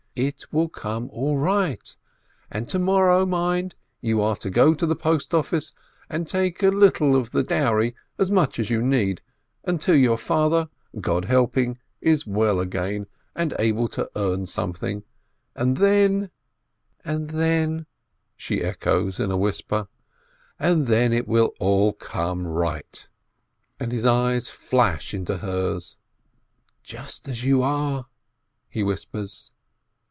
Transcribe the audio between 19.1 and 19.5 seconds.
in a